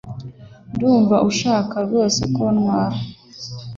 [0.73, 2.97] Ndumva udashaka rwose ko ntwara